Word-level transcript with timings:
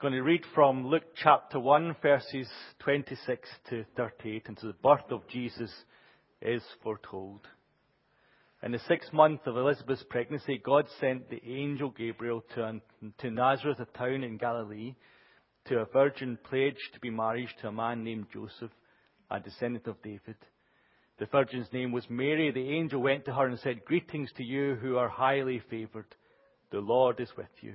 going 0.00 0.14
to 0.14 0.22
read 0.22 0.44
from 0.54 0.86
Luke 0.86 1.14
chapter 1.22 1.60
1, 1.60 1.96
verses 2.00 2.48
26 2.78 3.46
to 3.68 3.84
38, 3.98 4.44
and 4.48 4.58
so 4.58 4.68
the 4.68 4.72
birth 4.72 5.10
of 5.10 5.28
Jesus 5.28 5.70
is 6.40 6.62
foretold. 6.82 7.46
In 8.62 8.72
the 8.72 8.78
sixth 8.88 9.12
month 9.12 9.46
of 9.46 9.58
Elizabeth's 9.58 10.02
pregnancy, 10.08 10.58
God 10.64 10.86
sent 11.00 11.28
the 11.28 11.42
angel 11.46 11.90
Gabriel 11.90 12.42
to, 12.54 12.80
to 13.18 13.30
Nazareth, 13.30 13.78
a 13.78 13.98
town 13.98 14.24
in 14.24 14.38
Galilee, 14.38 14.94
to 15.66 15.80
a 15.80 15.84
virgin 15.84 16.38
pledged 16.48 16.94
to 16.94 17.00
be 17.00 17.10
married 17.10 17.50
to 17.60 17.68
a 17.68 17.72
man 17.72 18.02
named 18.02 18.28
Joseph, 18.32 18.72
a 19.30 19.38
descendant 19.38 19.86
of 19.86 20.00
David. 20.02 20.36
The 21.18 21.26
virgin's 21.26 21.70
name 21.74 21.92
was 21.92 22.08
Mary. 22.08 22.50
The 22.50 22.70
angel 22.70 23.02
went 23.02 23.26
to 23.26 23.34
her 23.34 23.46
and 23.46 23.58
said, 23.58 23.84
Greetings 23.84 24.30
to 24.38 24.44
you 24.44 24.76
who 24.76 24.96
are 24.96 25.10
highly 25.10 25.60
favored. 25.68 26.14
The 26.70 26.80
Lord 26.80 27.20
is 27.20 27.28
with 27.36 27.50
you. 27.60 27.74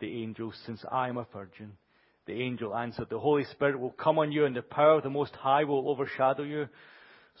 the 0.00 0.22
angel, 0.22 0.52
since 0.64 0.84
I 0.90 1.08
am 1.08 1.16
a 1.16 1.26
virgin. 1.32 1.72
The 2.26 2.40
angel 2.42 2.76
answered, 2.76 3.08
The 3.08 3.18
Holy 3.18 3.44
Spirit 3.44 3.78
will 3.78 3.90
come 3.90 4.18
on 4.18 4.32
you, 4.32 4.44
and 4.44 4.54
the 4.54 4.62
power 4.62 4.96
of 4.96 5.02
the 5.02 5.10
Most 5.10 5.34
High 5.34 5.64
will 5.64 5.88
overshadow 5.88 6.42
you. 6.42 6.68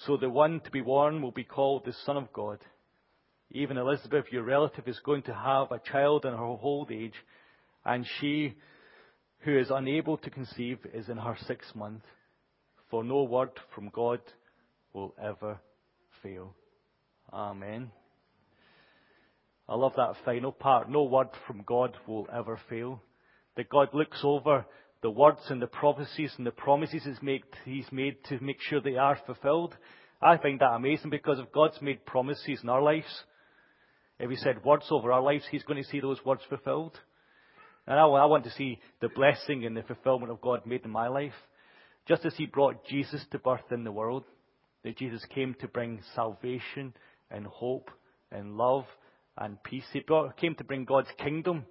So 0.06 0.16
the 0.16 0.30
one 0.30 0.60
to 0.60 0.70
be 0.70 0.80
born 0.80 1.22
will 1.22 1.32
be 1.32 1.44
called 1.44 1.84
the 1.84 1.94
Son 2.04 2.16
of 2.16 2.32
God. 2.32 2.58
Even 3.50 3.76
Elizabeth, 3.76 4.26
your 4.30 4.42
relative, 4.42 4.86
is 4.86 5.00
going 5.04 5.22
to 5.22 5.34
have 5.34 5.70
a 5.70 5.80
child 5.90 6.24
in 6.24 6.32
her 6.32 6.42
old 6.42 6.90
age, 6.90 7.14
and 7.84 8.06
she 8.20 8.54
who 9.40 9.58
is 9.58 9.70
unable 9.70 10.16
to 10.18 10.30
conceive 10.30 10.78
is 10.92 11.08
in 11.08 11.16
her 11.16 11.36
sixth 11.46 11.74
month. 11.74 12.02
For 12.90 13.04
no 13.04 13.24
word 13.24 13.50
from 13.74 13.90
God 13.90 14.20
will 14.92 15.14
ever 15.22 15.58
fail. 16.22 16.54
Amen. 17.32 17.90
I 19.68 19.74
love 19.74 19.94
that 19.96 20.14
final 20.24 20.52
part. 20.52 20.90
No 20.90 21.04
word 21.04 21.28
from 21.46 21.62
God 21.66 21.96
will 22.06 22.28
ever 22.32 22.58
fail. 22.68 23.02
That 23.56 23.68
God 23.68 23.88
looks 23.92 24.20
over 24.22 24.64
the 25.02 25.10
words 25.10 25.40
and 25.48 25.60
the 25.60 25.66
prophecies 25.66 26.32
and 26.36 26.46
the 26.46 26.52
promises 26.52 27.02
he's 27.64 27.92
made, 27.92 28.16
to 28.24 28.42
make 28.42 28.60
sure 28.60 28.80
they 28.80 28.96
are 28.96 29.18
fulfilled. 29.26 29.76
I 30.22 30.36
find 30.38 30.60
that 30.60 30.72
amazing 30.72 31.10
because 31.10 31.38
if 31.38 31.52
God's 31.52 31.80
made 31.82 32.06
promises 32.06 32.60
in 32.62 32.68
our 32.68 32.82
lives, 32.82 33.24
if 34.18 34.30
He 34.30 34.36
said 34.36 34.64
words 34.64 34.86
over 34.90 35.12
our 35.12 35.22
lives, 35.22 35.44
He's 35.50 35.64
going 35.64 35.82
to 35.82 35.88
see 35.88 36.00
those 36.00 36.24
words 36.24 36.42
fulfilled. 36.48 36.98
And 37.86 37.98
I, 37.98 38.04
I 38.04 38.24
want 38.24 38.44
to 38.44 38.50
see 38.50 38.78
the 39.00 39.08
blessing 39.08 39.66
and 39.66 39.76
the 39.76 39.82
fulfillment 39.82 40.32
of 40.32 40.40
God 40.40 40.66
made 40.66 40.84
in 40.84 40.90
my 40.90 41.08
life. 41.08 41.34
Just 42.08 42.24
as 42.24 42.34
He 42.36 42.46
brought 42.46 42.86
Jesus 42.86 43.24
to 43.32 43.38
birth 43.38 43.70
in 43.70 43.84
the 43.84 43.92
world, 43.92 44.24
that 44.84 44.96
Jesus 44.96 45.24
came 45.34 45.54
to 45.60 45.68
bring 45.68 46.00
salvation 46.14 46.94
and 47.30 47.46
hope 47.46 47.90
and 48.30 48.56
love 48.56 48.84
and 49.38 49.62
peace. 49.62 49.84
He 49.92 50.00
brought, 50.00 50.36
came 50.36 50.54
to 50.56 50.64
bring 50.64 50.84
God's 50.84 51.10
kingdom. 51.18 51.64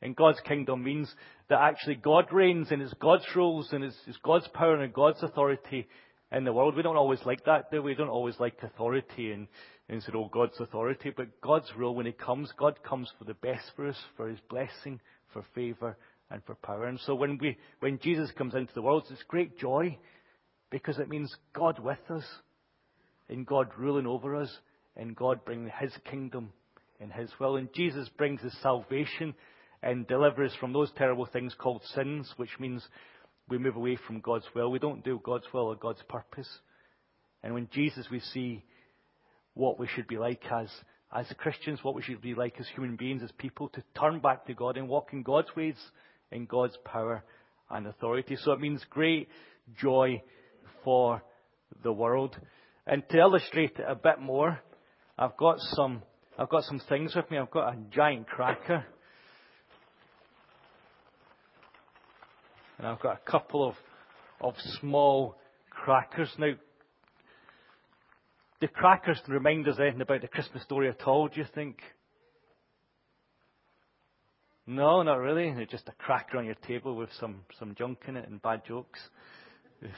And 0.00 0.14
God's 0.14 0.40
kingdom 0.40 0.84
means 0.84 1.12
that 1.48 1.60
actually 1.60 1.96
God 1.96 2.26
reigns 2.32 2.68
and 2.70 2.80
it's 2.80 2.94
God's 2.94 3.24
rules 3.34 3.68
and 3.72 3.82
it's, 3.82 3.96
it's 4.06 4.18
God's 4.22 4.46
power 4.48 4.76
and 4.76 4.92
God's 4.92 5.22
authority 5.22 5.88
in 6.30 6.44
the 6.44 6.52
world. 6.52 6.76
We 6.76 6.82
don't 6.82 6.96
always 6.96 7.20
like 7.24 7.44
that, 7.46 7.70
do 7.70 7.82
we? 7.82 7.92
We 7.92 7.96
don't 7.96 8.08
always 8.08 8.38
like 8.38 8.62
authority 8.62 9.32
and, 9.32 9.48
and 9.88 10.02
say, 10.02 10.12
oh, 10.14 10.30
God's 10.32 10.60
authority. 10.60 11.12
But 11.16 11.40
God's 11.40 11.70
rule, 11.76 11.94
when 11.94 12.06
He 12.06 12.12
comes, 12.12 12.52
God 12.56 12.82
comes 12.82 13.10
for 13.18 13.24
the 13.24 13.34
best 13.34 13.64
for 13.74 13.88
us, 13.88 13.96
for 14.16 14.28
His 14.28 14.38
blessing, 14.48 15.00
for 15.32 15.42
favor, 15.54 15.96
and 16.30 16.42
for 16.44 16.54
power. 16.56 16.86
And 16.86 17.00
so 17.00 17.14
when 17.14 17.38
we, 17.38 17.56
when 17.80 17.98
Jesus 17.98 18.30
comes 18.36 18.54
into 18.54 18.74
the 18.74 18.82
world, 18.82 19.04
it's 19.10 19.22
great 19.24 19.58
joy 19.58 19.98
because 20.70 20.98
it 20.98 21.08
means 21.08 21.34
God 21.54 21.78
with 21.78 21.98
us 22.10 22.24
and 23.28 23.46
God 23.46 23.68
ruling 23.78 24.06
over 24.06 24.36
us 24.36 24.54
and 24.98 25.16
God 25.16 25.44
bring 25.44 25.70
His 25.80 25.92
kingdom 26.10 26.52
and 27.00 27.12
His 27.12 27.30
will. 27.40 27.56
And 27.56 27.72
Jesus 27.72 28.08
brings 28.18 28.40
His 28.42 28.56
salvation 28.62 29.34
and 29.82 30.06
delivers 30.06 30.52
from 30.58 30.72
those 30.72 30.90
terrible 30.96 31.26
things 31.26 31.54
called 31.56 31.82
sins, 31.94 32.32
which 32.36 32.50
means 32.58 32.86
we 33.48 33.58
move 33.58 33.76
away 33.76 33.96
from 34.06 34.20
God's 34.20 34.46
will. 34.54 34.70
We 34.70 34.78
don't 34.78 35.04
do 35.04 35.20
God's 35.24 35.46
will 35.52 35.68
or 35.68 35.76
God's 35.76 36.02
purpose. 36.08 36.48
And 37.42 37.54
when 37.54 37.68
Jesus, 37.72 38.06
we 38.10 38.20
see 38.20 38.64
what 39.54 39.78
we 39.78 39.86
should 39.86 40.08
be 40.08 40.18
like 40.18 40.42
as, 40.52 40.68
as 41.14 41.26
Christians, 41.38 41.78
what 41.82 41.94
we 41.94 42.02
should 42.02 42.20
be 42.20 42.34
like 42.34 42.56
as 42.58 42.66
human 42.68 42.96
beings, 42.96 43.22
as 43.22 43.30
people, 43.38 43.68
to 43.70 43.82
turn 43.98 44.20
back 44.20 44.46
to 44.46 44.54
God 44.54 44.76
and 44.76 44.88
walk 44.88 45.10
in 45.12 45.22
God's 45.22 45.54
ways, 45.56 45.76
in 46.30 46.46
God's 46.46 46.76
power 46.84 47.22
and 47.70 47.86
authority. 47.86 48.36
So 48.36 48.52
it 48.52 48.60
means 48.60 48.84
great 48.90 49.28
joy 49.80 50.22
for 50.84 51.22
the 51.82 51.92
world. 51.92 52.36
And 52.86 53.08
to 53.10 53.18
illustrate 53.18 53.76
it 53.78 53.84
a 53.86 53.94
bit 53.94 54.20
more, 54.20 54.60
I've 55.18 55.36
got 55.36 55.56
some, 55.58 56.02
I've 56.38 56.48
got 56.48 56.62
some 56.64 56.80
things 56.88 57.16
with 57.16 57.28
me. 57.30 57.38
I've 57.38 57.50
got 57.50 57.74
a 57.74 57.76
giant 57.90 58.28
cracker. 58.28 58.86
And 62.78 62.86
I've 62.86 63.00
got 63.00 63.16
a 63.16 63.30
couple 63.30 63.68
of, 63.68 63.74
of 64.40 64.54
small 64.80 65.36
crackers. 65.70 66.30
Now, 66.38 66.52
the 68.60 68.68
crackers 68.68 69.20
remind 69.26 69.66
us 69.66 69.76
anything 69.80 70.00
about 70.00 70.20
the 70.20 70.28
Christmas 70.28 70.62
story 70.62 70.88
at 70.88 71.02
all, 71.02 71.26
do 71.26 71.40
you 71.40 71.46
think? 71.52 71.78
No, 74.68 75.02
not 75.02 75.16
really. 75.16 75.52
They're 75.52 75.66
just 75.66 75.88
a 75.88 75.92
cracker 75.98 76.38
on 76.38 76.44
your 76.44 76.54
table 76.54 76.94
with 76.94 77.08
some, 77.18 77.40
some 77.58 77.74
junk 77.76 77.98
in 78.06 78.16
it 78.16 78.28
and 78.28 78.40
bad 78.40 78.62
jokes. 78.64 79.00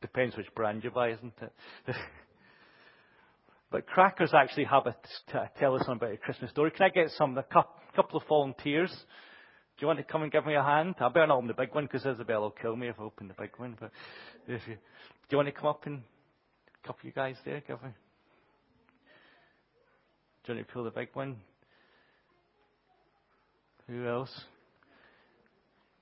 Depends 0.00 0.34
which 0.36 0.46
brand 0.54 0.82
you 0.82 0.90
buy, 0.90 1.10
isn't 1.10 1.34
it? 1.42 1.52
But 3.76 3.86
crackers 3.86 4.32
actually 4.32 4.64
have 4.64 4.86
a, 4.86 4.96
tell 5.58 5.74
us 5.74 5.82
about 5.86 6.10
a 6.10 6.16
Christmas 6.16 6.50
story. 6.50 6.70
Can 6.70 6.86
I 6.86 6.88
get 6.88 7.10
some, 7.10 7.36
a 7.36 7.42
couple 7.42 8.18
of 8.18 8.22
volunteers? 8.26 8.88
Do 8.88 9.82
you 9.82 9.86
want 9.86 9.98
to 9.98 10.02
come 10.02 10.22
and 10.22 10.32
give 10.32 10.46
me 10.46 10.54
a 10.54 10.62
hand? 10.62 10.94
I 10.98 11.10
better 11.10 11.26
not 11.26 11.36
open 11.36 11.48
the 11.48 11.52
big 11.52 11.74
one 11.74 11.84
because 11.84 12.06
Isabel 12.06 12.40
will 12.40 12.52
kill 12.52 12.74
me 12.74 12.88
if 12.88 12.98
I 12.98 13.02
open 13.02 13.28
the 13.28 13.34
big 13.34 13.50
one. 13.58 13.76
But 13.78 13.90
if 14.48 14.62
you, 14.66 14.76
do 14.76 14.80
you 15.28 15.36
want 15.36 15.48
to 15.48 15.52
come 15.52 15.66
up 15.66 15.84
and 15.84 15.98
a 15.98 16.86
couple 16.86 17.00
of 17.00 17.04
you 17.04 17.12
guys 17.12 17.36
there, 17.44 17.62
give 17.68 17.82
me? 17.82 17.90
Do 20.46 20.52
you 20.52 20.56
want 20.56 20.68
to 20.68 20.72
pull 20.72 20.84
the 20.84 20.90
big 20.90 21.08
one? 21.12 21.36
Who 23.88 24.08
else? 24.08 24.40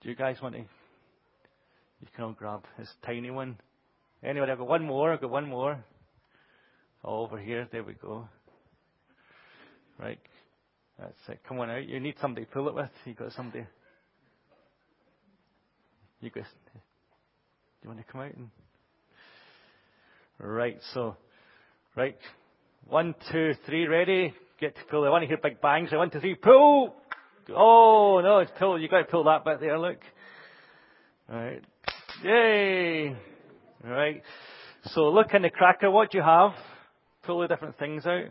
Do 0.01 0.11
you 0.11 0.15
guys 0.15 0.37
want 0.41 0.55
to? 0.55 0.61
You 0.61 2.07
can 2.15 2.23
all 2.23 2.35
grab 2.35 2.63
this 2.79 2.95
tiny 3.05 3.33
one. 3.33 3.57
Anyway, 4.23 4.47
I've 4.49 4.59
got 4.59 4.69
one 4.69 4.85
more. 4.85 5.13
I've 5.13 5.21
got 5.21 5.31
one 5.31 5.49
more. 5.49 5.85
Over 7.05 7.39
here. 7.39 7.69
There 7.71 7.85
we 7.85 7.93
go. 7.95 8.27
Right. 9.99 10.19
That's 10.99 11.13
it. 11.29 11.41
Come 11.47 11.61
on 11.61 11.71
out. 11.71 11.87
You 11.87 12.01
need 12.01 12.15
somebody 12.21 12.47
to 12.47 12.53
pull 12.53 12.69
it 12.69 12.75
with. 12.75 12.89
You 13.05 13.15
got 13.15 13.33
somebody. 13.33 13.67
You 16.21 16.31
guys. 16.31 16.45
Do 16.73 16.81
you 17.83 17.91
want 17.91 18.05
to 18.05 18.11
come 18.11 18.23
out 18.23 18.35
and? 18.35 18.49
Right. 20.39 20.79
So, 20.95 21.17
right. 21.95 22.17
One, 22.89 23.15
two, 23.31 23.53
three. 23.67 23.87
Ready? 23.87 24.33
Get 24.61 24.75
to 24.77 24.83
pull. 24.91 25.05
I 25.05 25.11
want 25.11 25.23
to 25.23 25.29
hear 25.29 25.39
big 25.43 25.61
bangs. 25.61 25.91
One, 25.93 26.11
two, 26.11 26.21
three. 26.21 26.37
Pull. 26.37 26.95
Oh 27.55 28.21
no! 28.25 28.39
It's 28.39 28.51
pull. 28.59 28.81
You 28.81 28.89
got 28.89 28.99
to 28.99 29.05
pull 29.05 29.25
that 29.25 29.45
bit 29.45 29.61
there. 29.61 29.79
Look. 29.79 29.99
Right. 31.29 31.61
Yay. 32.23 33.17
Right. 33.85 34.23
So 34.87 35.09
look 35.11 35.35
in 35.35 35.43
the 35.43 35.51
cracker. 35.51 35.91
What 35.91 36.11
do 36.11 36.19
you 36.19 36.25
have? 36.25 36.53
Pull 37.27 37.41
the 37.41 37.49
different 37.49 37.79
things 37.79 38.07
out. 38.07 38.27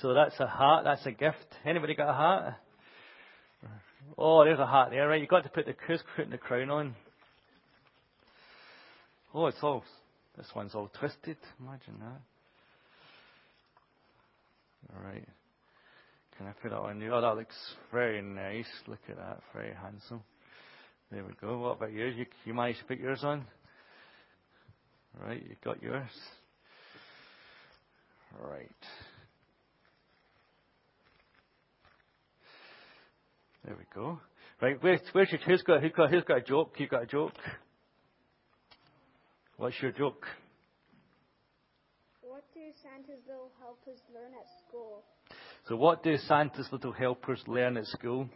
So 0.00 0.14
that's 0.14 0.38
a 0.38 0.46
hat, 0.46 0.82
that's 0.84 1.04
a 1.06 1.12
gift. 1.12 1.46
Anybody 1.64 1.94
got 1.94 2.10
a 2.10 2.14
hat? 2.14 2.60
Oh, 4.16 4.44
there's 4.44 4.58
a 4.58 4.66
hat 4.66 4.90
there, 4.90 5.08
right? 5.08 5.20
You've 5.20 5.28
got 5.28 5.42
to 5.44 5.48
put 5.48 5.66
the, 5.66 5.74
putting 6.16 6.30
the 6.30 6.38
crown 6.38 6.70
on. 6.70 6.94
Oh, 9.34 9.46
it's 9.46 9.58
all, 9.62 9.84
this 10.36 10.46
one's 10.54 10.74
all 10.74 10.90
twisted. 10.98 11.36
Imagine 11.60 11.94
that. 12.00 12.20
Alright. 14.96 15.28
Can 16.36 16.46
I 16.46 16.52
put 16.62 16.70
that 16.70 16.78
on 16.78 17.00
you? 17.00 17.12
Oh, 17.12 17.20
that 17.20 17.36
looks 17.36 17.56
very 17.92 18.22
nice. 18.22 18.68
Look 18.86 19.00
at 19.08 19.16
that. 19.16 19.40
Very 19.52 19.74
handsome. 19.74 20.22
There 21.10 21.24
we 21.24 21.32
go. 21.40 21.58
What 21.58 21.78
about 21.78 21.92
yours? 21.92 22.14
You, 22.16 22.26
you 22.44 22.54
managed 22.54 22.78
to 22.80 22.84
put 22.84 22.98
yours 22.98 23.24
on? 23.24 23.44
Right, 25.20 25.42
you 25.42 25.56
got 25.64 25.82
yours. 25.82 26.10
Right. 28.36 28.70
There 33.64 33.76
we 33.76 33.84
go. 33.94 34.20
Right, 34.60 34.76
where's, 34.80 35.00
where's 35.12 35.30
your, 35.30 35.40
who's 35.46 35.62
got, 35.62 35.82
who's 35.82 35.92
got, 35.92 36.10
who's 36.10 36.24
got 36.24 36.38
a 36.38 36.42
joke? 36.42 36.74
You 36.78 36.88
got 36.88 37.02
a 37.02 37.06
joke? 37.06 37.34
What's 39.56 39.80
your 39.80 39.92
joke? 39.92 40.26
What 42.22 42.44
do 42.54 42.60
Santa's 42.82 43.22
little 43.26 43.50
helpers 43.60 44.00
learn 44.14 44.32
at 44.32 44.46
school? 44.66 45.02
So 45.68 45.76
what 45.76 46.02
do 46.02 46.16
Santa's 46.16 46.68
little 46.72 46.92
helpers 46.92 47.42
learn 47.46 47.76
at 47.76 47.86
school? 47.86 48.28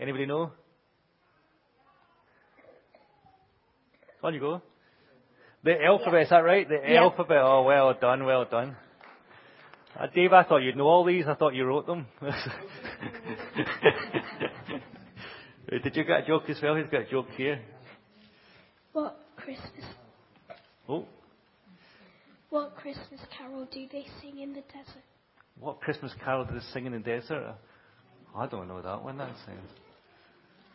Anybody 0.00 0.26
know? 0.26 0.52
On 4.22 4.32
you 4.32 4.40
go. 4.40 4.62
The 5.64 5.82
alphabet, 5.84 6.22
is 6.22 6.28
that 6.30 6.44
right? 6.44 6.68
The 6.68 6.80
Yeah. 6.86 7.02
alphabet. 7.02 7.38
Oh, 7.40 7.62
well 7.62 7.94
done, 7.94 8.24
well 8.24 8.44
done. 8.44 8.76
Uh, 9.98 10.06
Dave, 10.08 10.32
I 10.32 10.42
thought 10.42 10.58
you'd 10.58 10.76
know 10.76 10.86
all 10.86 11.04
these. 11.04 11.26
I 11.28 11.34
thought 11.34 11.54
you 11.54 11.64
wrote 11.64 11.86
them. 11.86 12.06
Uh, 12.20 12.32
Did 15.82 15.96
you 15.96 16.04
get 16.04 16.24
a 16.24 16.26
joke 16.26 16.48
as 16.50 16.58
well? 16.62 16.74
He's 16.76 16.86
got 16.88 17.02
a 17.02 17.10
joke 17.10 17.28
here? 17.36 17.60
What 18.92 19.16
Christmas 19.36 19.84
Oh, 20.88 21.06
what 22.50 22.74
Christmas 22.76 23.20
carol 23.38 23.66
do 23.72 23.86
they 23.90 24.04
sing 24.20 24.40
in 24.40 24.50
the 24.52 24.60
desert? 24.62 25.02
what 25.58 25.80
Christmas 25.80 26.12
carol 26.24 26.44
do 26.44 26.54
they 26.54 26.60
sing 26.72 26.86
in 26.86 26.92
the 26.92 26.98
desert? 26.98 27.54
I 28.36 28.46
don't 28.46 28.68
know 28.68 28.82
that 28.82 29.02
one. 29.02 29.16
That 29.18 29.30
sounds. 29.46 29.70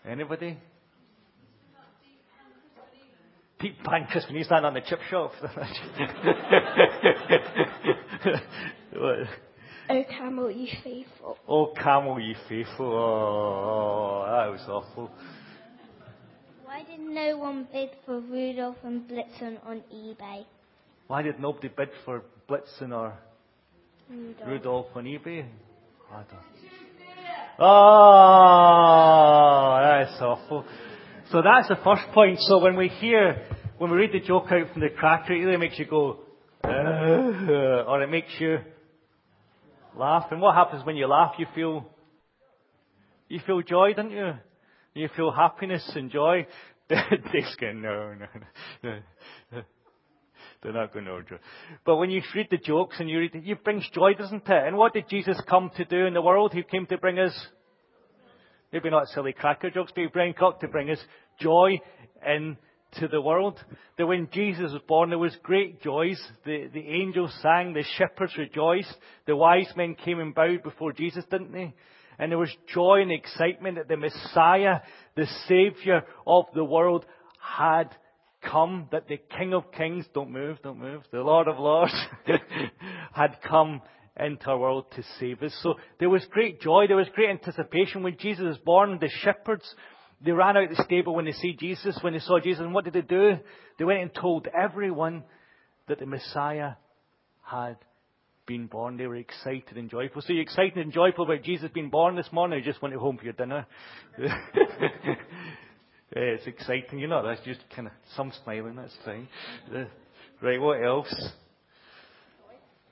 Anybody? 0.07 0.57
Pete 3.59 3.83
Pan 3.83 4.05
Crispin, 4.11 4.35
he's 4.35 4.45
standing 4.45 4.65
on 4.65 4.73
the 4.73 4.81
chip 4.81 4.99
shop. 5.09 5.31
What? 8.93 9.27
Oh 9.89 10.03
camel, 10.09 10.51
you 10.51 10.67
faithful. 10.83 11.37
oh, 11.47 11.67
camel, 11.81 12.19
you 12.19 12.35
faithful. 12.49 12.85
Oh, 12.87 14.25
that 14.25 14.51
was 14.51 14.61
awful. 14.67 15.09
Why 16.65 16.83
did 16.83 16.99
no 16.99 17.37
one 17.37 17.67
bid 17.71 17.91
for 18.05 18.19
Rudolph 18.19 18.75
and 18.83 19.07
Blitzen 19.07 19.57
on 19.65 19.83
eBay? 19.93 20.45
Why 21.07 21.21
did 21.21 21.39
nobody 21.39 21.69
bid 21.69 21.89
for 22.03 22.23
Blitzen 22.49 22.91
or 22.91 23.13
Rudolph. 24.09 24.49
Rudolph 24.49 24.87
on 24.95 25.05
eBay? 25.05 25.45
I 26.11 26.15
don't. 26.15 26.41
Oh, 27.59 27.77
that's 29.81 30.21
awful. 30.21 30.65
So 31.31 31.41
that's 31.41 31.67
the 31.67 31.75
first 31.83 32.03
point. 32.13 32.39
So 32.39 32.59
when 32.59 32.77
we 32.77 32.87
hear, 32.87 33.43
when 33.77 33.91
we 33.91 33.97
read 33.97 34.13
the 34.13 34.25
joke 34.25 34.45
out 34.49 34.71
from 34.71 34.81
the 34.81 34.89
cracker, 34.89 35.33
it 35.33 35.41
either 35.41 35.57
makes 35.57 35.77
you 35.77 35.85
go, 35.85 36.19
"Ugh," 36.63 37.49
or 37.87 38.01
it 38.01 38.09
makes 38.09 38.29
you 38.39 38.59
laugh. 39.97 40.31
And 40.31 40.41
what 40.41 40.55
happens 40.55 40.85
when 40.85 40.95
you 40.95 41.07
laugh? 41.07 41.35
You 41.37 41.47
feel, 41.53 41.85
you 43.27 43.39
feel 43.45 43.61
joy, 43.61 43.93
don't 43.93 44.11
you? 44.11 44.33
You 44.93 45.09
feel 45.15 45.31
happiness 45.31 45.89
and 45.95 46.09
joy. 46.09 46.47
Dave's 46.89 47.57
no, 47.61 48.13
no, 48.13 48.27
no. 48.83 48.99
They're 50.63 50.73
not 50.73 50.93
going 50.93 51.05
to 51.05 51.21
joy. 51.23 51.37
But 51.85 51.97
when 51.97 52.09
you 52.09 52.21
read 52.33 52.47
the 52.49 52.57
jokes 52.57 52.95
and 52.99 53.09
you 53.09 53.19
read 53.19 53.35
it, 53.35 53.47
it 53.47 53.63
brings 53.63 53.87
joy, 53.93 54.13
doesn't 54.13 54.47
it? 54.47 54.67
And 54.67 54.77
what 54.77 54.93
did 54.93 55.09
Jesus 55.09 55.39
come 55.47 55.69
to 55.75 55.85
do 55.85 56.05
in 56.05 56.13
the 56.13 56.21
world? 56.21 56.53
He 56.53 56.63
came 56.63 56.85
to 56.87 56.97
bring 56.97 57.19
us, 57.19 57.33
maybe 58.71 58.89
not 58.89 59.07
silly 59.07 59.33
cracker 59.33 59.69
jokes, 59.69 59.91
but 59.93 60.03
he 60.03 60.09
came 60.09 60.33
to 60.59 60.67
bring 60.67 60.89
us 60.89 60.99
joy 61.39 61.79
into 62.25 63.07
the 63.09 63.21
world. 63.21 63.59
That 63.97 64.07
when 64.07 64.29
Jesus 64.31 64.71
was 64.71 64.81
born, 64.87 65.09
there 65.09 65.19
was 65.19 65.35
great 65.43 65.81
joys. 65.81 66.21
The, 66.45 66.69
the 66.73 66.87
angels 66.87 67.33
sang, 67.41 67.73
the 67.73 67.83
shepherds 67.97 68.37
rejoiced, 68.37 68.95
the 69.25 69.35
wise 69.35 69.71
men 69.75 69.95
came 69.95 70.19
and 70.19 70.33
bowed 70.33 70.63
before 70.63 70.93
Jesus, 70.93 71.25
didn't 71.29 71.51
they? 71.51 71.73
And 72.19 72.31
there 72.31 72.39
was 72.39 72.55
joy 72.73 73.01
and 73.01 73.11
excitement 73.11 73.77
that 73.77 73.87
the 73.87 73.97
Messiah, 73.97 74.79
the 75.15 75.27
Savior 75.47 76.03
of 76.25 76.45
the 76.55 76.63
world, 76.63 77.05
had 77.39 77.95
come, 78.41 78.87
that 78.91 79.07
the 79.07 79.19
King 79.37 79.53
of 79.53 79.71
Kings, 79.71 80.05
don't 80.13 80.31
move, 80.31 80.57
don't 80.63 80.79
move, 80.79 81.03
the 81.11 81.21
Lord 81.21 81.47
of 81.47 81.59
Lords, 81.59 81.93
had 83.13 83.37
come 83.47 83.81
into 84.19 84.49
our 84.49 84.57
world 84.57 84.85
to 84.95 85.03
save 85.19 85.43
us. 85.43 85.53
So 85.61 85.75
there 85.99 86.09
was 86.09 86.25
great 86.31 86.61
joy, 86.61 86.87
there 86.87 86.97
was 86.97 87.07
great 87.13 87.29
anticipation. 87.29 88.03
When 88.03 88.17
Jesus 88.17 88.43
was 88.43 88.57
born, 88.57 88.97
the 88.99 89.09
shepherds, 89.21 89.65
they 90.23 90.31
ran 90.31 90.57
out 90.57 90.71
of 90.71 90.75
the 90.75 90.83
stable 90.83 91.15
when 91.15 91.25
they 91.25 91.33
see 91.33 91.55
Jesus, 91.59 91.97
when 92.01 92.13
they 92.13 92.19
saw 92.19 92.39
Jesus, 92.39 92.63
and 92.63 92.73
what 92.73 92.85
did 92.85 92.93
they 92.93 93.01
do? 93.01 93.37
They 93.77 93.85
went 93.85 94.01
and 94.01 94.13
told 94.13 94.47
everyone 94.47 95.23
that 95.87 95.99
the 95.99 96.05
Messiah 96.05 96.73
had 97.43 97.77
been 98.47 98.67
born. 98.67 98.97
They 98.97 99.07
were 99.07 99.17
excited 99.17 99.77
and 99.77 99.89
joyful. 99.89 100.21
So 100.21 100.33
you're 100.33 100.41
excited 100.41 100.77
and 100.77 100.91
joyful 100.91 101.25
about 101.25 101.43
Jesus 101.43 101.69
being 101.73 101.89
born 101.89 102.15
this 102.15 102.31
morning, 102.31 102.55
or 102.55 102.59
you 102.59 102.65
just 102.65 102.81
went 102.81 102.95
home 102.95 103.17
for 103.17 103.23
your 103.23 103.33
dinner? 103.33 103.67
Yeah, 104.17 104.35
it's 106.11 106.47
exciting, 106.47 106.99
you 106.99 107.07
know, 107.07 107.25
that's 107.25 107.45
just 107.45 107.59
kind 107.75 107.87
of 107.87 107.93
some 108.15 108.31
smiling, 108.43 108.75
that's 108.75 108.95
fine. 109.05 109.27
Uh, 109.73 109.85
right, 110.41 110.59
what 110.59 110.83
else? 110.83 111.13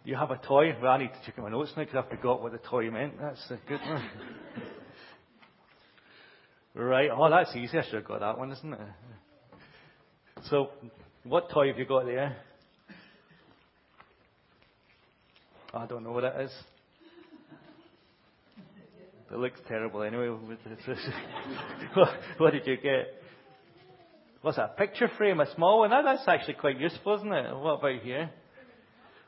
You 0.05 0.15
have 0.15 0.29
a 0.29 0.37
toy? 0.37 0.71
Well, 0.79 0.91
I 0.91 0.99
need 0.99 1.09
to 1.09 1.19
check 1.25 1.35
my 1.39 1.49
notes 1.49 1.71
now 1.75 1.83
because 1.83 2.05
I 2.05 2.15
forgot 2.15 2.39
what 2.39 2.51
the 2.51 2.59
toy 2.59 2.91
meant. 2.91 3.19
That's 3.19 3.43
a 3.49 3.57
good 3.67 3.79
one. 3.81 4.07
right, 6.85 7.09
oh, 7.11 7.27
that's 7.27 7.55
easy. 7.55 7.79
I 7.79 7.83
should 7.83 7.95
have 7.95 8.05
got 8.05 8.19
that 8.19 8.37
one, 8.37 8.51
isn't 8.51 8.73
it? 8.73 8.79
So, 10.47 10.69
what 11.23 11.49
toy 11.49 11.69
have 11.69 11.79
you 11.79 11.85
got 11.85 12.05
there? 12.05 12.37
I 15.73 15.87
don't 15.87 16.03
know 16.03 16.11
what 16.11 16.23
it 16.23 16.33
is. 16.39 16.51
It 19.31 19.37
looks 19.39 19.59
terrible 19.67 20.03
anyway. 20.03 20.27
what, 22.37 22.53
did 22.53 22.67
you 22.67 22.77
get? 22.77 23.07
What's 24.43 24.57
that? 24.57 24.75
A 24.75 24.77
picture 24.77 25.09
frame, 25.17 25.39
a 25.39 25.51
small 25.55 25.79
one? 25.79 25.89
That- 25.89 26.05
That's 26.05 26.27
actually 26.27 26.53
quite 26.53 26.79
useful, 26.79 27.15
isn't 27.15 27.33
it? 27.33 27.55
What 27.57 27.79
about 27.79 28.01
here? 28.03 28.29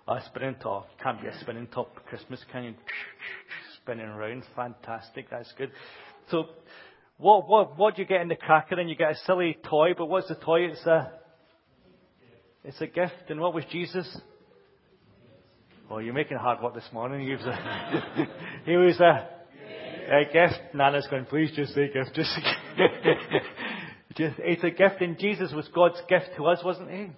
A 0.08 0.22
spinning 0.26 0.56
top. 0.62 0.88
Can't 1.04 1.22
be 1.22 1.28
a 1.28 1.38
spinning 1.42 1.68
top 1.68 1.94
Christmas, 2.06 2.40
can 2.50 2.64
you? 2.64 2.74
Spinning 3.82 4.06
around. 4.06 4.44
Fantastic. 4.56 5.30
That's 5.30 5.52
good. 5.58 5.72
So, 6.32 6.46
what, 7.18 7.50
what, 7.50 7.78
what 7.78 7.96
do 7.96 8.04
you 8.04 8.08
get 8.08 8.22
in 8.22 8.30
the 8.30 8.38
cracker 8.38 8.78
then? 8.78 8.88
You 8.88 8.96
get 8.96 9.12
a 9.12 9.18
silly 9.26 9.58
toy, 9.70 9.96
but 9.98 10.06
what's 10.06 10.30
the 10.30 10.36
toy? 10.36 10.62
It's 10.62 10.86
a, 10.86 11.12
it's 12.64 12.80
a 12.80 12.88
gift. 12.88 13.30
And 13.30 13.42
what 13.42 13.54
was 13.54 13.66
Jesus? 13.70 14.22
Oh, 15.90 15.98
you're 15.98 16.14
making 16.14 16.38
hard 16.38 16.62
work 16.62 16.74
this 16.74 16.88
morning. 16.94 17.28
He 17.28 17.34
was 17.34 17.46
a, 17.46 18.28
he 18.66 18.78
was 18.78 19.00
a, 19.02 19.28
a 20.10 20.24
gift. 20.32 20.74
Nana's 20.74 21.08
going, 21.10 21.26
please 21.26 21.52
just 21.54 21.74
say 21.74 21.92
gift. 21.92 22.12
Just, 22.14 22.32
just, 24.16 24.36
it's 24.40 24.64
a 24.64 24.72
gift. 24.72 25.02
And 25.02 25.20
Jesus 25.20 25.52
was 25.54 25.68
God's 25.76 26.00
gift 26.08 26.30
to 26.38 26.46
us, 26.46 26.64
wasn't 26.64 26.92
he? 26.92 27.10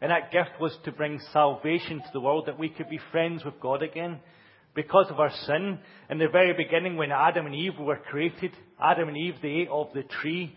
And 0.00 0.10
that 0.10 0.30
gift 0.30 0.60
was 0.60 0.76
to 0.84 0.92
bring 0.92 1.20
salvation 1.32 1.98
to 2.00 2.10
the 2.12 2.20
world, 2.20 2.46
that 2.46 2.58
we 2.58 2.68
could 2.68 2.90
be 2.90 3.00
friends 3.10 3.44
with 3.44 3.60
God 3.60 3.82
again. 3.82 4.20
Because 4.74 5.06
of 5.08 5.18
our 5.18 5.32
sin, 5.46 5.78
in 6.10 6.18
the 6.18 6.28
very 6.28 6.52
beginning 6.52 6.96
when 6.96 7.10
Adam 7.10 7.46
and 7.46 7.54
Eve 7.54 7.78
were 7.78 7.96
created, 7.96 8.52
Adam 8.80 9.08
and 9.08 9.16
Eve, 9.16 9.36
they 9.40 9.48
ate 9.48 9.68
of 9.68 9.88
the 9.94 10.02
tree 10.02 10.54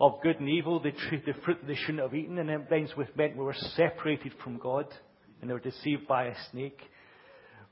of 0.00 0.22
good 0.22 0.40
and 0.40 0.48
evil, 0.48 0.80
the, 0.80 0.92
tree, 0.92 1.22
the 1.26 1.34
fruit 1.44 1.58
they 1.66 1.74
shouldn't 1.74 2.00
have 2.00 2.14
eaten, 2.14 2.38
and 2.38 2.48
it 2.48 2.70
meant 2.70 3.36
we 3.36 3.44
were 3.44 3.54
separated 3.76 4.32
from 4.42 4.56
God, 4.56 4.86
and 5.40 5.50
they 5.50 5.54
were 5.54 5.60
deceived 5.60 6.06
by 6.06 6.26
a 6.26 6.34
snake. 6.50 6.80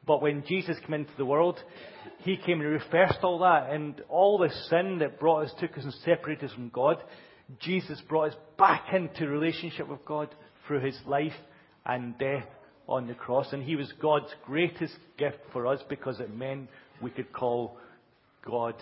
But 0.07 0.21
when 0.21 0.45
Jesus 0.47 0.77
came 0.81 0.95
into 0.95 1.17
the 1.17 1.25
world, 1.25 1.59
He 2.19 2.37
came 2.37 2.61
and 2.61 2.71
reversed 2.71 3.21
all 3.23 3.39
that, 3.39 3.71
and 3.73 4.03
all 4.11 4.39
the 4.39 4.51
sin 4.69 4.99
that 4.99 5.19
brought 5.19 5.47
us, 5.47 5.55
took 5.59 5.79
us 5.79 5.85
and 5.85 5.95
separated 6.05 6.51
us 6.51 6.55
from 6.55 6.69
God, 6.69 7.03
Jesus 7.61 8.01
brought 8.09 8.33
us 8.33 8.37
back 8.59 8.93
into 8.93 9.29
relationship 9.29 9.89
with 9.89 10.05
God 10.05 10.35
through 10.67 10.81
His 10.81 10.99
life 11.07 11.33
and 11.85 12.19
death 12.19 12.47
on 12.89 13.07
the 13.07 13.15
cross. 13.15 13.53
And 13.53 13.63
He 13.63 13.77
was 13.77 13.93
God's 14.01 14.33
greatest 14.45 14.95
gift 15.19 15.39
for 15.53 15.67
us 15.67 15.81
because 15.89 16.21
it 16.21 16.35
meant 16.35 16.69
we 17.03 17.11
could 17.11 17.33
call 17.33 17.77
God 18.45 18.75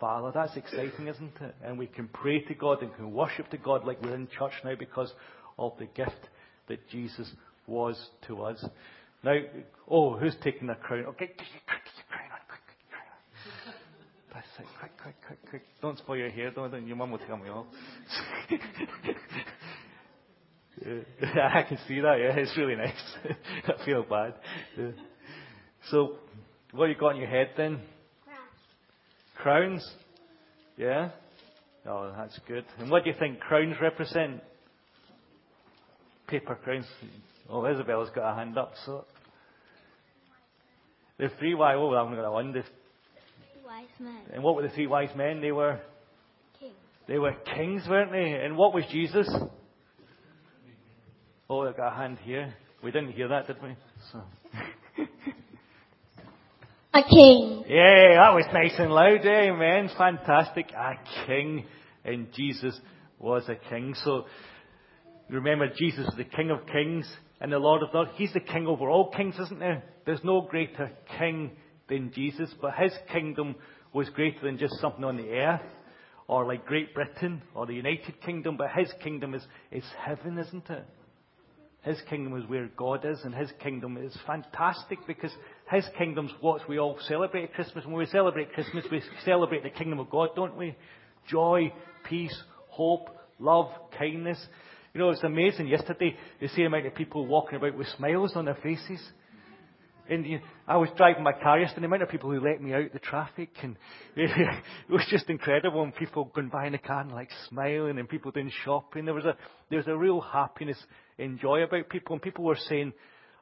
Father. 0.00 0.32
That's 0.34 0.56
exciting, 0.56 1.06
isn't 1.06 1.40
it? 1.40 1.54
And 1.64 1.78
we 1.78 1.86
can 1.86 2.08
pray 2.08 2.40
to 2.40 2.54
God 2.54 2.82
and 2.82 2.92
can 2.96 3.12
worship 3.12 3.48
to 3.50 3.56
God 3.56 3.84
like 3.84 4.02
we're 4.02 4.16
in 4.16 4.26
church 4.36 4.52
now 4.64 4.74
because 4.74 5.12
of 5.58 5.72
the 5.78 5.86
gift 5.86 6.28
that 6.68 6.88
Jesus 6.88 7.30
was 7.68 8.08
to 8.26 8.42
us. 8.42 8.64
Now, 9.22 9.36
oh, 9.88 10.16
who's 10.16 10.34
taking 10.42 10.66
the 10.66 10.74
crown? 10.74 11.04
Okay, 11.06 11.26
get 11.26 11.38
your 11.38 11.62
crown 12.08 12.30
on, 12.32 12.40
quick, 12.48 12.62
quick, 12.66 12.82
crown 12.90 13.06
on. 13.14 13.74
That's 14.34 14.48
it, 14.58 14.66
quick, 14.80 14.92
quick, 15.00 15.14
quick, 15.24 15.50
quick. 15.50 15.62
Don't 15.80 15.98
spoil 15.98 16.16
your 16.16 16.30
hair, 16.30 16.50
don't, 16.50 16.72
don't. 16.72 16.86
Your 16.86 16.96
mum 16.96 17.12
will 17.12 17.18
tell 17.18 17.36
me 17.36 17.48
off. 17.48 17.66
Yeah, 20.84 21.48
I 21.54 21.62
can 21.62 21.78
see 21.86 22.00
that, 22.00 22.18
yeah, 22.18 22.36
it's 22.36 22.56
really 22.56 22.76
nice. 22.76 22.92
I 23.68 23.84
feel 23.84 24.02
bad. 24.02 24.34
Yeah. 24.76 24.90
So, 25.90 26.16
what 26.72 26.88
you 26.88 26.94
got 26.94 27.14
on 27.14 27.16
your 27.16 27.28
head 27.28 27.50
then? 27.56 27.80
Crowns? 29.36 29.82
Crowns? 29.82 29.92
Yeah? 30.76 31.10
Oh, 31.86 32.12
that's 32.16 32.38
good. 32.46 32.64
And 32.78 32.90
what 32.90 33.04
do 33.04 33.10
you 33.10 33.16
think 33.18 33.40
crowns 33.40 33.76
represent? 33.80 34.40
Paper 36.28 36.58
crowns. 36.62 36.86
Oh, 37.50 37.66
Isabel's 37.66 38.10
got 38.14 38.32
a 38.32 38.34
hand 38.34 38.56
up, 38.56 38.72
so. 38.86 39.04
The 41.18 41.28
three 41.38 41.54
Y, 41.54 41.74
oh, 41.74 41.94
I'm 41.94 42.12
going 42.12 42.22
to 42.22 42.30
one. 42.30 42.52
The 42.52 42.60
Wise 42.60 42.66
wise 43.66 43.88
men. 44.00 44.20
And 44.32 44.42
what 44.42 44.56
were 44.56 44.62
the 44.62 44.70
three 44.70 44.86
wise 44.86 45.10
men? 45.16 45.40
They 45.40 45.52
were 45.52 45.78
Kings. 46.58 46.74
they 47.06 47.18
were 47.18 47.34
kings, 47.54 47.82
weren't 47.88 48.12
they? 48.12 48.40
And 48.44 48.56
what 48.56 48.72
was 48.74 48.84
Jesus? 48.90 49.28
Oh, 51.54 51.68
I 51.68 51.72
got 51.72 51.92
a 51.92 51.94
hand 51.94 52.16
here. 52.24 52.54
We 52.82 52.92
didn't 52.92 53.12
hear 53.12 53.28
that, 53.28 53.46
did 53.46 53.62
we? 53.62 53.76
So. 54.10 54.22
A 56.94 57.02
king. 57.02 57.64
Yeah, 57.68 58.14
that 58.22 58.32
was 58.32 58.46
nice 58.54 58.72
and 58.78 58.90
loud. 58.90 59.20
Eh, 59.22 59.50
Amen. 59.50 59.90
Fantastic. 59.98 60.72
A 60.72 60.94
king. 61.26 61.66
And 62.06 62.32
Jesus 62.32 62.80
was 63.18 63.46
a 63.50 63.56
king. 63.68 63.94
So 64.02 64.24
remember, 65.28 65.68
Jesus 65.76 66.08
is 66.08 66.14
the 66.16 66.24
King 66.24 66.50
of 66.50 66.66
kings 66.72 67.06
and 67.38 67.52
the 67.52 67.58
Lord 67.58 67.82
of 67.82 67.90
lords. 67.92 68.12
He's 68.14 68.32
the 68.32 68.40
king 68.40 68.66
over 68.66 68.88
all 68.88 69.10
kings, 69.10 69.34
isn't 69.38 69.60
there? 69.60 69.82
There's 70.06 70.24
no 70.24 70.40
greater 70.40 70.90
king 71.18 71.50
than 71.86 72.12
Jesus. 72.14 72.48
But 72.62 72.76
his 72.76 72.94
kingdom 73.12 73.56
was 73.92 74.08
greater 74.08 74.40
than 74.42 74.56
just 74.56 74.80
something 74.80 75.04
on 75.04 75.18
the 75.18 75.28
earth 75.28 75.60
or 76.28 76.46
like 76.46 76.64
Great 76.64 76.94
Britain 76.94 77.42
or 77.54 77.66
the 77.66 77.74
United 77.74 78.22
Kingdom. 78.22 78.56
But 78.56 78.70
his 78.70 78.90
kingdom 79.04 79.34
is, 79.34 79.46
is 79.70 79.84
heaven, 80.02 80.38
isn't 80.38 80.70
it? 80.70 80.86
His 81.82 82.00
kingdom 82.08 82.36
is 82.40 82.48
where 82.48 82.68
God 82.76 83.04
is, 83.04 83.18
and 83.24 83.34
His 83.34 83.50
kingdom 83.60 83.96
is 83.96 84.16
fantastic 84.24 84.98
because 85.06 85.32
His 85.70 85.84
kingdom's 85.98 86.30
what 86.40 86.68
we 86.68 86.78
all 86.78 86.96
celebrate 87.08 87.44
at 87.44 87.54
Christmas. 87.54 87.84
When 87.84 87.96
we 87.96 88.06
celebrate 88.06 88.52
Christmas, 88.52 88.84
we 88.90 89.02
celebrate 89.24 89.64
the 89.64 89.70
kingdom 89.70 89.98
of 89.98 90.08
God, 90.08 90.30
don't 90.36 90.56
we? 90.56 90.76
Joy, 91.28 91.72
peace, 92.08 92.36
hope, 92.68 93.08
love, 93.40 93.68
kindness. 93.98 94.38
You 94.94 95.00
know, 95.00 95.10
it's 95.10 95.24
amazing. 95.24 95.66
Yesterday, 95.66 96.16
you 96.38 96.48
see 96.48 96.62
the 96.62 96.66
amount 96.66 96.86
of 96.86 96.94
people 96.94 97.26
walking 97.26 97.56
about 97.56 97.76
with 97.76 97.88
smiles 97.96 98.32
on 98.36 98.44
their 98.44 98.58
faces. 98.62 99.00
And 100.08 100.26
you 100.26 100.40
I 100.68 100.76
was 100.76 100.88
driving 100.96 101.24
my 101.24 101.32
car 101.32 101.58
yesterday, 101.58 101.82
the 101.82 101.86
amount 101.86 102.02
of 102.02 102.08
people 102.08 102.30
who 102.30 102.40
let 102.40 102.62
me 102.62 102.72
out 102.74 102.92
the 102.92 102.98
traffic, 102.98 103.50
and 103.62 103.76
it 104.16 104.62
was 104.88 105.06
just 105.10 105.28
incredible. 105.28 105.82
And 105.82 105.94
people 105.94 106.30
going 106.34 106.48
by 106.48 106.66
in 106.66 106.72
the 106.72 106.78
car 106.78 107.00
and 107.00 107.12
like 107.12 107.30
smiling, 107.48 107.98
and 107.98 108.08
people 108.08 108.30
doing 108.30 108.52
shopping. 108.64 109.04
There 109.04 109.14
was 109.14 109.24
a 109.24 109.36
there 109.70 109.78
was 109.78 109.88
a 109.88 109.96
real 109.96 110.20
happiness 110.20 110.78
and 111.18 111.38
joy 111.38 111.62
about 111.62 111.88
people, 111.88 112.14
and 112.14 112.22
people 112.22 112.44
were 112.44 112.56
saying 112.68 112.92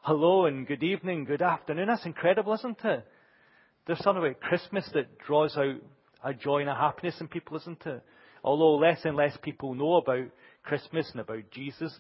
hello 0.03 0.47
and 0.47 0.67
good 0.67 0.83
evening, 0.83 1.25
good 1.25 1.43
afternoon. 1.43 1.89
That's 1.89 2.07
incredible, 2.07 2.55
isn't 2.55 2.85
it? 2.85 3.07
There's 3.87 4.03
something 4.03 4.23
about 4.23 4.41
Christmas 4.41 4.89
that 4.95 5.19
draws 5.19 5.57
out 5.57 5.77
a 6.25 6.35
joy 6.35 6.61
and 6.61 6.71
a 6.71 6.75
happiness 6.75 7.21
in 7.21 7.29
people, 7.29 7.57
isn't 7.57 7.85
it? 7.87 8.03
Although 8.43 8.77
less 8.77 9.01
and 9.05 9.17
less 9.17 9.37
people 9.43 9.75
know 9.75 9.97
about 9.97 10.27
Christmas 10.63 11.11
and 11.13 11.21
about 11.21 11.51
Jesus, 11.51 11.95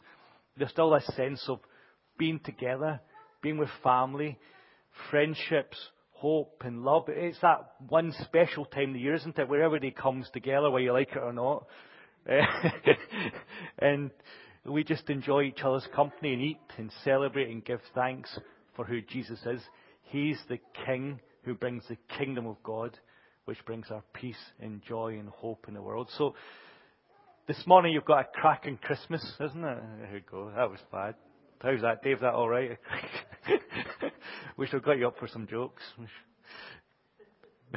there's 0.57 0.71
still 0.71 0.95
a 0.95 1.00
sense 1.00 1.45
of 1.49 1.61
being 2.19 2.41
together, 2.41 3.00
being 3.43 3.59
with 3.59 3.69
family, 3.83 4.39
friendships, 5.11 5.79
hope 6.12 6.62
and 6.65 6.83
love. 6.83 7.05
It's 7.09 7.41
that 7.41 7.73
one 7.89 8.12
special 8.25 8.67
time 8.67 8.89
of 8.91 8.95
the 8.95 9.00
year, 9.00 9.15
isn't 9.15 9.39
it, 9.39 9.49
where 9.49 9.62
everybody 9.62 9.91
comes 9.91 10.29
together, 10.33 10.71
whether 10.71 10.85
you 10.85 10.93
like 10.93 11.12
it 11.12 11.19
or 11.19 11.33
not. 11.33 11.67
we 14.73 14.85
just 14.85 15.09
enjoy 15.11 15.43
each 15.43 15.62
other's 15.65 15.87
company 15.95 16.33
and 16.33 16.43
eat 16.43 16.61
and 16.79 16.91
celebrate 17.05 17.50
and 17.50 17.65
give 17.65 17.81
thanks 17.95 18.39
for 18.77 18.85
who 18.85 19.00
Jesus 19.00 19.41
is. 19.45 19.61
He's 20.03 20.39
the 20.49 20.59
King 20.87 21.21
who 21.45 21.55
brings 21.55 21.85
the 21.89 21.97
kingdom 22.19 22.47
of 22.47 22.62
God, 22.62 22.99
which 23.45 23.65
brings 23.65 23.91
our 23.91 24.03
peace 24.12 24.41
and 24.61 24.83
joy 24.83 25.19
and 25.19 25.29
hope 25.29 25.67
in 25.69 25.75
the 25.75 25.83
world. 25.83 26.11
So, 26.17 26.35
this 27.49 27.67
morning 27.67 27.93
you've 27.93 28.05
got 28.05 28.21
a 28.21 28.29
cracking 28.41 28.77
Christmas, 28.77 29.25
isn't 29.41 29.65
it? 29.65 29.79
There 29.99 30.15
you 30.15 30.21
go. 30.31 30.53
That 30.55 30.71
was 30.71 30.81
bad. 30.93 31.15
How's 31.61 31.83
that, 31.83 32.03
Dave? 32.03 32.21
That 32.21 32.35
all 32.35 32.49
right? 32.49 32.79
Wish 34.57 34.73
I'd 34.73 34.83
got 34.83 34.99
you 34.99 35.09
up 35.09 35.19
for 35.19 35.29
some 35.29 35.47
jokes. 35.47 35.83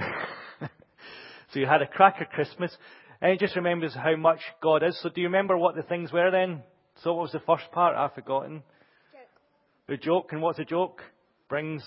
so 1.52 1.60
you 1.60 1.66
had 1.66 1.82
a 1.82 1.88
cracker 1.88 2.26
Christmas, 2.26 2.76
and 3.22 3.32
it 3.32 3.40
just 3.40 3.56
remembers 3.56 3.96
how 3.96 4.16
much 4.16 4.40
God 4.62 4.84
is. 4.84 5.00
So 5.02 5.10
do 5.10 5.22
you 5.22 5.28
remember 5.28 5.58
what 5.58 5.76
the 5.76 5.84
things 5.84 6.12
were 6.12 6.30
then? 6.30 6.62
So 7.02 7.14
what 7.14 7.24
was 7.24 7.32
the 7.32 7.40
first 7.40 7.72
part? 7.72 7.96
I've 7.96 8.14
forgotten. 8.14 8.62
Joke. 9.12 9.28
The 9.88 9.98
joke, 9.98 10.30
and 10.32 10.42
what's 10.42 10.60
a 10.60 10.66
joke? 10.66 11.02
Brings 11.50 11.82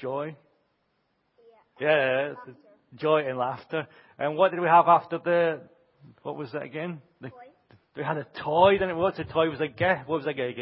joy. 0.00 0.36
Yeah, 1.80 2.32
Laughter. 2.36 2.54
joy 2.94 3.28
and 3.28 3.38
laughter. 3.38 3.86
And 4.18 4.36
what 4.36 4.50
did 4.50 4.60
we 4.60 4.66
have 4.66 4.88
after 4.88 5.18
the? 5.18 5.60
What 6.22 6.36
was 6.36 6.52
that 6.52 6.62
again? 6.62 7.02
The, 7.20 7.28
Toy. 7.28 7.36
we 7.96 8.02
had 8.02 8.16
a 8.16 8.26
toy. 8.42 8.72
Didn't 8.74 8.90
it? 8.90 8.96
What's 8.96 9.18
a 9.18 9.24
toy? 9.24 9.46
It 9.46 9.50
was 9.50 9.60
a 9.60 9.68
gift. 9.68 10.06
What 10.06 10.18
was 10.18 10.26
a 10.26 10.32
gift? 10.32 10.58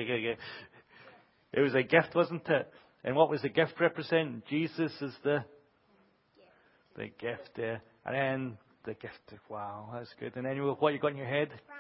It 1.52 1.61
was 1.61 1.75
a 1.75 1.83
gift, 1.83 2.14
wasn't 2.14 2.49
it? 2.49 2.69
And 3.04 3.14
what 3.14 3.31
was 3.31 3.43
the 3.43 3.49
gift 3.49 3.75
represent? 3.78 4.45
Jesus 4.47 4.90
is 5.00 5.14
the 5.23 5.45
the 6.97 7.11
gift 7.21 7.50
there. 7.57 7.83
And 8.04 8.14
then 8.14 8.59
the 8.85 8.95
gift. 8.95 9.35
Wow, 9.49 9.90
that's 9.93 10.12
good. 10.19 10.35
And 10.37 10.47
then 10.47 10.59
what 10.78 10.93
you 10.93 10.99
got 10.99 11.12
in 11.12 11.16
your 11.16 11.26
head? 11.26 11.49
Crown. 11.49 11.78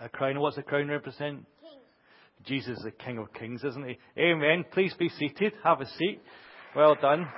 A 0.00 0.08
crown. 0.08 0.40
What's 0.40 0.58
a 0.58 0.62
crown 0.62 0.88
represent? 0.88 1.44
King. 1.60 1.78
Jesus 2.44 2.78
is 2.78 2.84
the 2.84 2.90
King 2.90 3.18
of 3.18 3.32
Kings, 3.32 3.62
isn't 3.64 3.86
he? 3.86 3.98
Amen. 4.18 4.64
Please 4.72 4.94
be 4.98 5.08
seated. 5.08 5.52
Have 5.62 5.80
a 5.80 5.86
seat. 5.86 6.20
Well 6.74 6.96
done. 7.00 7.28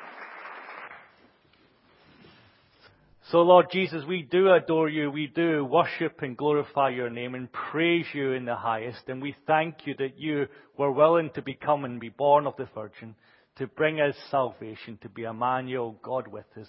So, 3.33 3.39
Lord 3.39 3.67
Jesus, 3.73 4.05
we 4.07 4.23
do 4.23 4.53
adore 4.53 4.89
you. 4.89 5.11
We 5.11 5.27
do 5.27 5.65
worship 5.65 6.23
and 6.23 6.37
glorify 6.37 6.91
your 6.91 7.11
name 7.11 7.35
and 7.35 7.49
praise 7.53 8.07
you 8.15 8.33
in 8.33 8.45
the 8.45 8.55
highest. 8.55 9.01
And 9.09 9.21
we 9.21 9.35
thank 9.49 9.85
you 9.85 9.95
that 9.99 10.17
you 10.17 10.47
were 10.79 10.93
willing 10.93 11.31
to 11.35 11.43
become 11.43 11.85
and 11.85 11.99
be 11.99 12.09
born 12.09 12.47
of 12.47 12.57
the 12.57 12.69
Virgin, 12.73 13.17
to 13.57 13.67
bring 13.67 14.01
us 14.01 14.15
salvation, 14.31 14.97
to 15.03 15.09
be 15.09 15.25
Emmanuel, 15.25 15.97
God 16.05 16.29
with 16.29 16.47
us. 16.57 16.69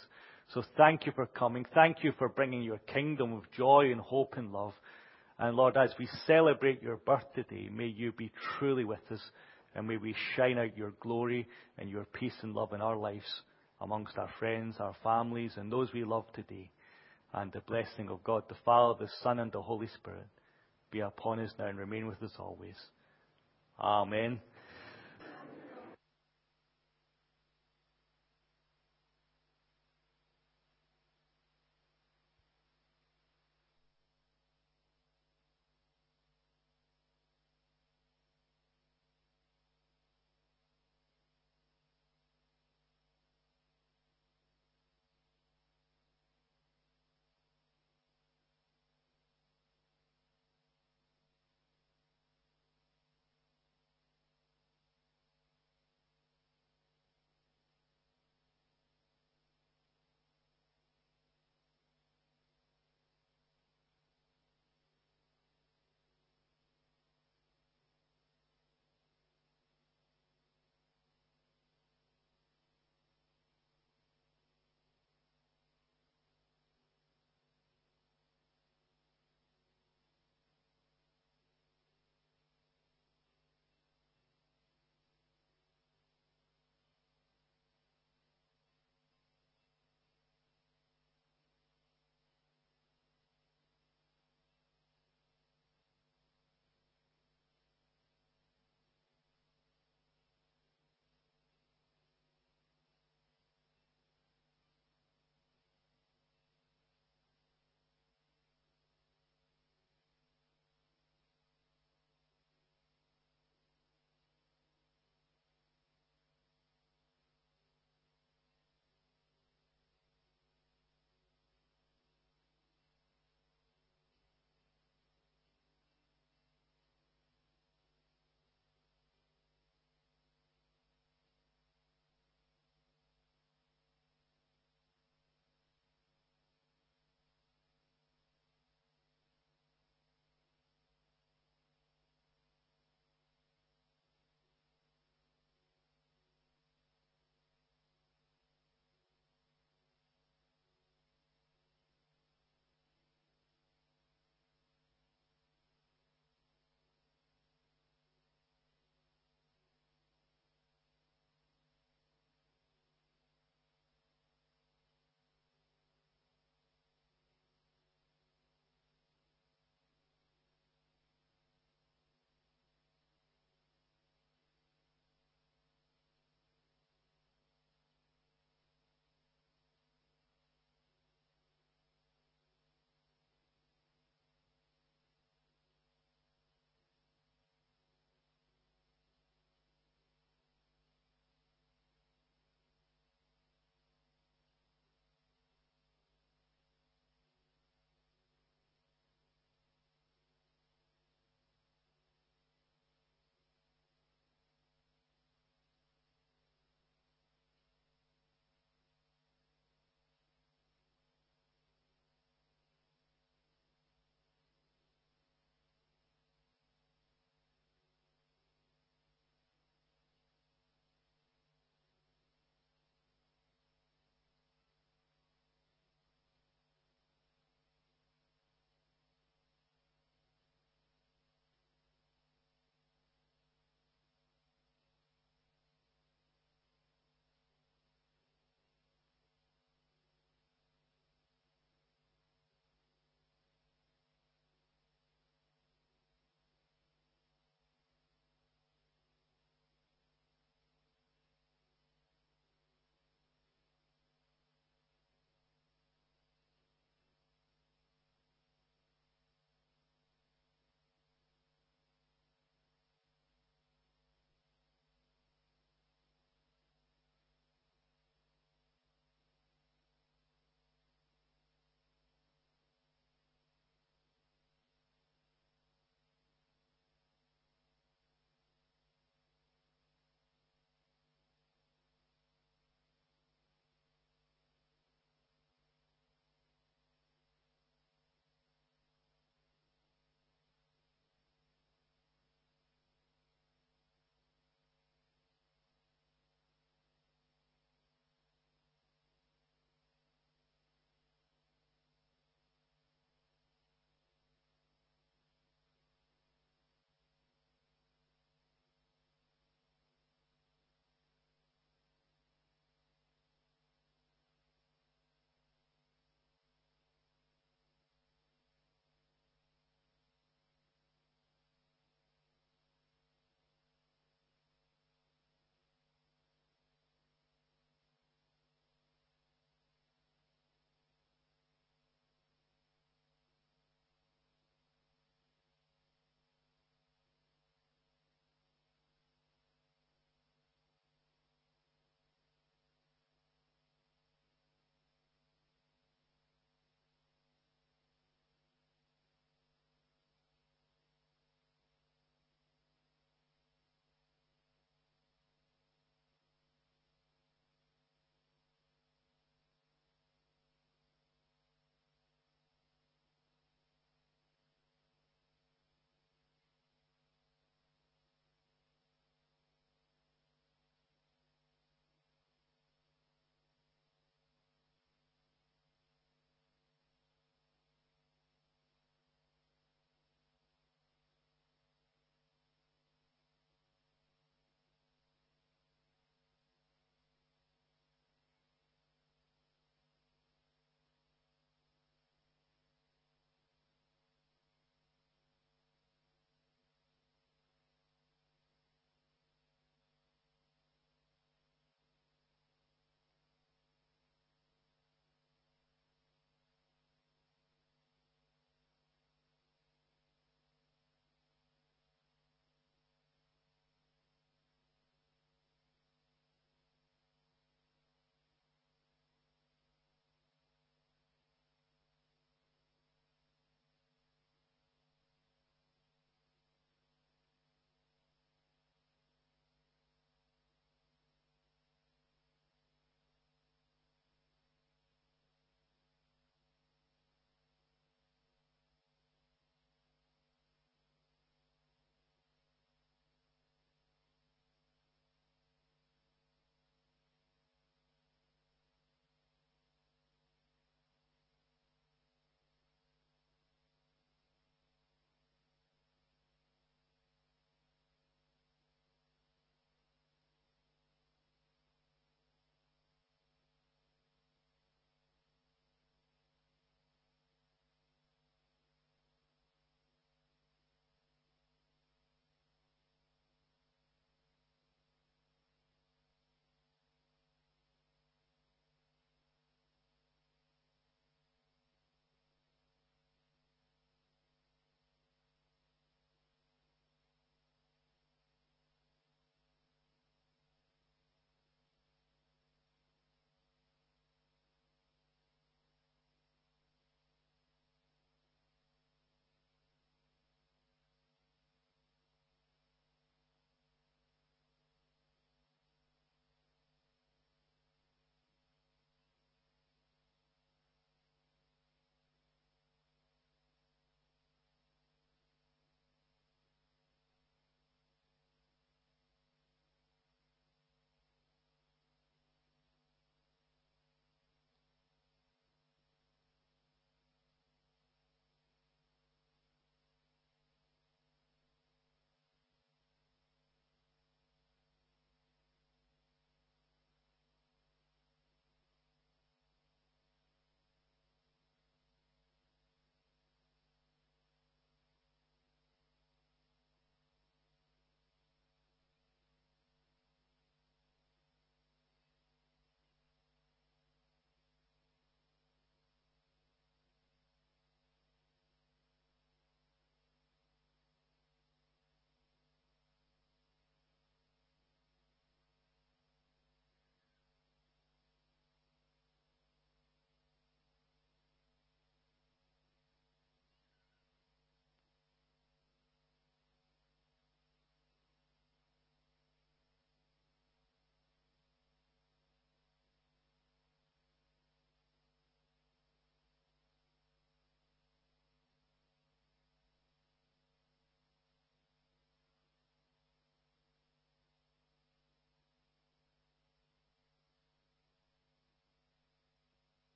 So 0.53 0.63
thank 0.77 1.05
you 1.05 1.11
for 1.11 1.27
coming. 1.27 1.63
Thank 1.75 2.03
you 2.03 2.11
for 2.17 2.27
bringing 2.27 2.63
your 2.63 2.79
kingdom 2.91 3.33
of 3.33 3.43
joy 3.55 3.91
and 3.91 4.01
hope 4.01 4.33
and 4.35 4.51
love. 4.51 4.73
And 5.39 5.55
Lord, 5.55 5.77
as 5.77 5.93
we 5.99 6.07
celebrate 6.25 6.81
your 6.81 6.97
birth 6.97 7.25
today, 7.35 7.69
may 7.71 7.85
you 7.85 8.11
be 8.11 8.31
truly 8.57 8.83
with 8.83 8.99
us 9.11 9.21
and 9.75 9.87
may 9.87 9.97
we 9.97 10.15
shine 10.35 10.57
out 10.57 10.75
your 10.75 10.93
glory 10.99 11.47
and 11.77 11.89
your 11.89 12.05
peace 12.05 12.33
and 12.41 12.55
love 12.55 12.73
in 12.73 12.81
our 12.81 12.95
lives 12.95 13.43
amongst 13.79 14.17
our 14.17 14.29
friends, 14.39 14.75
our 14.79 14.95
families, 15.03 15.53
and 15.55 15.71
those 15.71 15.93
we 15.93 16.03
love 16.03 16.25
today. 16.33 16.71
And 17.33 17.51
the 17.51 17.61
blessing 17.61 18.09
of 18.09 18.23
God, 18.23 18.43
the 18.49 18.55
Father, 18.65 19.05
the 19.05 19.11
Son, 19.21 19.39
and 19.39 19.51
the 19.51 19.61
Holy 19.61 19.87
Spirit 19.87 20.27
be 20.89 21.01
upon 21.01 21.39
us 21.39 21.51
now 21.59 21.65
and 21.65 21.77
remain 21.77 22.07
with 22.07 22.23
us 22.23 22.31
always. 22.39 22.75
Amen. 23.79 24.39